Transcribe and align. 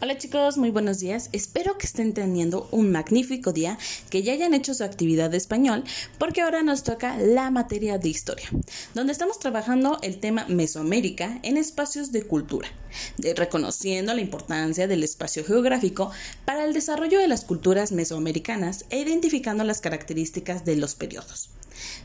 Hola 0.00 0.18
chicos, 0.18 0.58
muy 0.58 0.70
buenos 0.70 0.98
días. 0.98 1.28
Espero 1.32 1.78
que 1.78 1.86
estén 1.86 2.12
teniendo 2.12 2.66
un 2.72 2.90
magnífico 2.90 3.52
día, 3.52 3.78
que 4.10 4.22
ya 4.22 4.32
hayan 4.32 4.54
hecho 4.54 4.74
su 4.74 4.82
actividad 4.82 5.30
de 5.30 5.36
español, 5.36 5.84
porque 6.18 6.40
ahora 6.40 6.62
nos 6.62 6.82
toca 6.82 7.16
la 7.18 7.50
materia 7.50 7.98
de 7.98 8.08
historia, 8.08 8.48
donde 8.94 9.12
estamos 9.12 9.38
trabajando 9.38 9.98
el 10.02 10.18
tema 10.18 10.46
Mesoamérica 10.48 11.38
en 11.42 11.56
espacios 11.56 12.10
de 12.10 12.22
cultura, 12.22 12.68
reconociendo 13.36 14.12
la 14.14 14.20
importancia 14.20 14.88
del 14.88 15.04
espacio 15.04 15.44
geográfico 15.44 16.10
para 16.44 16.64
el 16.64 16.72
desarrollo 16.72 17.20
de 17.20 17.28
las 17.28 17.44
culturas 17.44 17.92
mesoamericanas 17.92 18.86
e 18.90 18.98
identificando 18.98 19.62
las 19.62 19.80
características 19.80 20.64
de 20.64 20.76
los 20.76 20.94
periodos. 20.94 21.50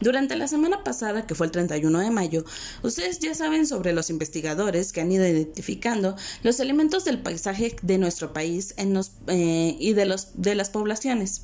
Durante 0.00 0.36
la 0.36 0.48
semana 0.48 0.84
pasada, 0.84 1.26
que 1.26 1.34
fue 1.34 1.46
el 1.46 1.52
31 1.52 1.98
de 2.00 2.10
mayo, 2.10 2.44
ustedes 2.82 3.18
ya 3.18 3.34
saben 3.34 3.66
sobre 3.66 3.92
los 3.92 4.10
investigadores 4.10 4.92
que 4.92 5.00
han 5.00 5.12
ido 5.12 5.26
identificando 5.26 6.16
los 6.42 6.60
elementos 6.60 7.04
del 7.04 7.20
paisaje 7.20 7.76
de 7.82 7.98
nuestro 7.98 8.32
país 8.32 8.74
eh, 8.76 9.76
y 9.78 9.92
de, 9.92 10.06
los, 10.06 10.28
de 10.34 10.54
las 10.54 10.70
poblaciones 10.70 11.42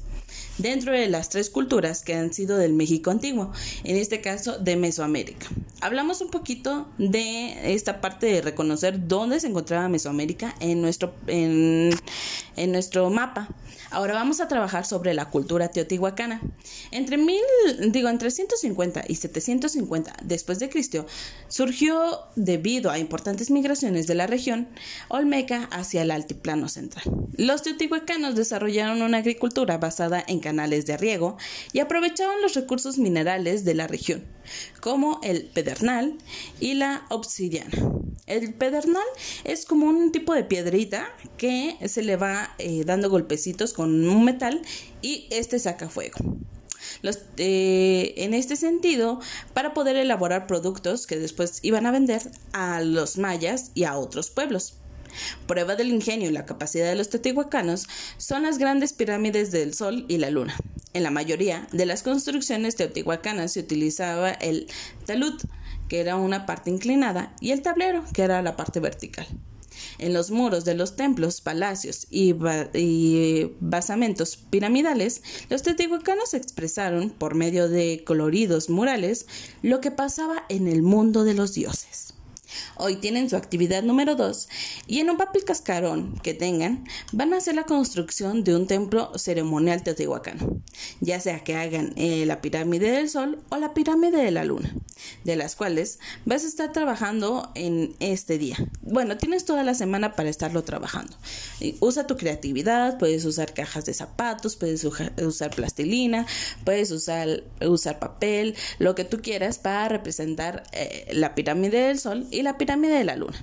dentro 0.59 0.93
de 0.93 1.09
las 1.09 1.29
tres 1.29 1.51
culturas 1.51 2.03
que 2.03 2.15
han 2.15 2.33
sido 2.33 2.59
del 2.59 2.73
México 2.73 3.11
antiguo, 3.11 3.53
en 3.85 3.97
este 3.97 4.21
caso 4.21 4.59
de 4.59 4.77
Mesoamérica. 4.77 5.47
Hablamos 5.81 6.21
un 6.21 6.31
poquito 6.31 6.89
de 6.99 7.75
esta 7.75 8.01
parte 8.01 8.27
de 8.27 8.43
reconocer 8.43 9.09
dónde 9.09 9.41
se 9.41 9.47
encontraba 9.47 9.89
Mesoamérica 9.89 10.55
en 10.61 10.83
nuestro, 10.83 11.15
en, 11.27 11.91
en 12.57 12.73
nuestro 12.73 13.09
mapa. 13.11 13.49
Ahora 13.93 14.15
vamos 14.15 14.41
a 14.41 14.47
trabajar 14.47 14.87
sobre 14.87 15.15
la 15.15 15.31
cultura 15.31 15.69
teotihuacana. 15.69 16.41
Entre 16.93 17.17
mil, 17.17 17.43
digo, 17.89 18.09
entre 18.09 18.31
150 18.31 19.05
y 19.09 19.17
750 19.17 20.15
después 20.23 20.61
de 20.61 20.69
Cristo 20.69 21.07
surgió 21.49 22.21
debido 22.37 22.91
a 22.91 22.99
importantes 22.99 23.51
migraciones 23.51 24.07
de 24.07 24.15
la 24.15 24.29
región 24.29 24.69
olmeca 25.09 25.65
hacia 25.73 26.03
el 26.03 26.13
altiplano 26.13 26.69
central. 26.69 27.05
Los 27.37 27.63
teotihuacanos 27.63 28.37
desarrollaron 28.37 29.03
una 29.03 29.19
agricultura 29.19 29.79
basada 29.79 30.20
en 30.27 30.41
canales 30.41 30.87
de 30.87 30.97
riego 30.97 31.37
y 31.73 31.81
aprovechaban 31.81 32.41
los 32.43 32.55
recursos 32.55 32.99
minerales 32.99 33.65
de 33.65 33.75
la 33.75 33.87
región, 33.87 34.25
como 34.81 35.21
el 35.23 35.45
pedernal 35.45 36.19
y 36.59 36.75
la 36.75 37.07
obsidiana. 37.09 37.71
El 38.27 38.55
pedernal 38.55 39.03
es 39.45 39.65
como 39.65 39.87
un 39.87 40.13
tipo 40.13 40.35
de 40.35 40.45
piedrita 40.45 41.09
que 41.37 41.77
se 41.89 42.03
le 42.03 42.17
va 42.17 42.55
eh, 42.59 42.85
dando 42.85 43.11
golpecitos 43.11 43.73
con 43.73 44.09
un 44.09 44.25
metal 44.25 44.63
y 45.03 45.27
este 45.31 45.59
saca 45.59 45.89
fuego. 45.89 46.19
Eh, 47.37 48.15
en 48.17 48.35
este 48.35 48.57
sentido, 48.57 49.21
para 49.55 49.75
poder 49.75 49.97
elaborar 49.97 50.47
productos 50.47 51.07
que 51.07 51.19
después 51.19 51.61
iban 51.63 51.87
a 51.87 51.91
vender 51.91 52.23
a 52.53 52.81
los 52.83 53.19
mayas 53.19 53.71
y 53.75 53.85
a 53.85 53.97
otros 53.97 54.31
pueblos. 54.31 54.75
Prueba 55.47 55.77
del 55.77 55.89
ingenio 55.89 56.29
y 56.29 56.33
la 56.33 56.47
capacidad 56.47 56.89
de 56.89 56.95
los 56.95 57.11
teotihuacanos 57.11 57.87
son 58.19 58.43
las 58.43 58.59
grandes 58.59 58.93
pirámides 58.93 59.51
del 59.51 59.75
Sol 59.75 60.05
y 60.09 60.19
la 60.19 60.31
Luna. 60.31 60.57
En 60.93 61.03
la 61.05 61.11
mayoría 61.11 61.69
de 61.73 61.87
las 61.87 62.03
construcciones 62.03 62.77
teotihuacanas 62.77 63.53
se 63.53 63.61
utilizaba 63.61 64.31
el 64.31 64.67
talud, 65.07 65.41
que 65.89 66.01
era 66.01 66.17
una 66.17 66.47
parte 66.47 66.71
inclinada, 66.71 67.35
y 67.41 67.53
el 67.53 67.63
tablero, 67.63 68.05
que 68.13 68.23
era 68.23 68.43
la 68.43 68.57
parte 68.57 68.81
vertical. 68.81 69.27
En 69.99 70.13
los 70.13 70.31
muros 70.31 70.65
de 70.65 70.75
los 70.75 70.97
templos, 70.97 71.41
palacios 71.41 72.07
y, 72.11 72.35
basamentos 73.61 74.37
piramidales, 74.37 75.23
los 75.49 75.63
teotihuacanos 75.63 76.35
expresaron, 76.35 77.11
por 77.11 77.35
medio 77.35 77.69
de 77.69 78.03
coloridos 78.05 78.69
murales, 78.69 79.27
lo 79.63 79.81
que 79.81 79.91
pasaba 79.91 80.45
en 80.49 80.67
el 80.67 80.83
mundo 80.83 81.25
de 81.25 81.35
los 81.35 81.55
dioses. 81.55 82.15
Hoy 82.77 82.97
tienen 82.97 83.31
su 83.31 83.37
actividad 83.37 83.83
número 83.83 84.15
2 84.15 84.49
y 84.87 85.01
en 85.01 85.11
un 85.11 85.17
papel 85.17 85.45
cascarón 85.45 86.19
que 86.23 86.35
tengan 86.35 86.85
van 87.13 87.33
a 87.33 87.39
hacer 87.39 87.55
la 87.55 87.65
construcción 87.65 88.45
de 88.45 88.57
un 88.57 88.67
templo 88.67 89.17
ceremonial 89.17 89.83
teotihuacano, 89.83 90.61
ya 91.01 91.21
sea 91.21 91.45
que 91.45 91.57
hagan 91.57 91.93
eh, 91.97 92.25
la 92.27 92.41
pirámide 92.41 92.91
del 92.91 93.09
sol 93.09 93.43
o 93.51 93.57
la 93.57 93.75
pirámide 93.75 94.19
de 94.19 94.31
la 94.31 94.45
luna, 94.45 94.75
de 95.25 95.37
las 95.37 95.57
cuales 95.57 95.99
vas 96.25 96.45
a 96.45 96.49
estar 96.49 96.73
trabajando 96.73 97.51
en 97.55 97.95
este 98.01 98.39
día. 98.39 98.57
Bueno, 98.83 99.17
tienes 99.17 99.45
toda 99.45 99.63
la 99.63 99.75
semana 99.75 100.15
para 100.15 100.29
estarlo 100.29 100.63
trabajando. 100.63 101.17
Usa 101.81 102.07
tu 102.07 102.17
creatividad, 102.17 102.99
puedes 102.99 103.25
usar 103.25 103.55
cajas 103.55 103.85
de 103.85 103.95
zapatos, 103.95 104.57
puedes 104.57 104.85
usar 104.85 105.55
plastilina, 105.55 106.27
puedes 106.65 106.91
usar, 106.91 107.45
usar 107.61 107.99
papel, 107.99 108.55
lo 108.79 108.95
que 108.95 109.05
tú 109.05 109.21
quieras 109.23 109.59
para 109.59 109.89
representar 109.89 110.65
eh, 110.73 111.09
la 111.13 111.35
pirámide 111.35 111.81
del 111.81 111.99
sol 111.99 112.27
y 112.31 112.43
la 112.43 112.59
pirámide 112.59 112.95
de 112.95 113.05
la 113.05 113.17
luna. 113.17 113.39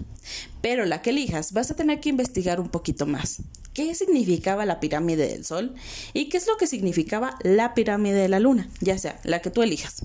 Pero 0.62 0.86
la 0.86 1.02
que 1.02 1.12
elijas 1.12 1.54
vas 1.54 1.72
a 1.72 1.76
tener 1.76 2.00
que 2.00 2.10
investigar 2.10 2.60
un 2.60 2.70
poquito 2.70 3.06
más. 3.06 3.42
¿Qué 3.74 3.94
significaba 3.94 4.66
la 4.66 4.80
pirámide 4.80 5.28
del 5.28 5.46
sol? 5.46 5.76
¿Y 6.14 6.30
qué 6.30 6.38
es 6.38 6.48
lo 6.48 6.58
que 6.58 6.66
significaba 6.66 7.38
la 7.44 7.76
pirámide 7.76 8.16
de 8.16 8.28
la 8.28 8.40
luna? 8.40 8.68
Ya 8.82 8.98
sea 8.98 9.20
la 9.24 9.42
que 9.42 9.52
tú 9.52 9.62
elijas. 9.62 10.04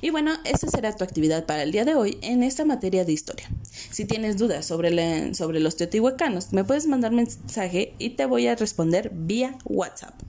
Y 0.00 0.10
bueno, 0.10 0.32
esa 0.44 0.68
será 0.68 0.94
tu 0.94 1.04
actividad 1.04 1.46
para 1.46 1.62
el 1.62 1.72
día 1.72 1.84
de 1.84 1.94
hoy 1.94 2.18
en 2.22 2.42
esta 2.42 2.64
materia 2.64 3.04
de 3.04 3.12
historia. 3.12 3.48
Si 3.90 4.04
tienes 4.04 4.38
dudas 4.38 4.66
sobre, 4.66 5.34
sobre 5.34 5.60
los 5.60 5.76
teotihuacanos, 5.76 6.52
me 6.52 6.64
puedes 6.64 6.86
mandar 6.86 7.12
mensaje 7.12 7.94
y 7.98 8.10
te 8.10 8.26
voy 8.26 8.46
a 8.46 8.56
responder 8.56 9.10
vía 9.12 9.56
WhatsApp. 9.64 10.21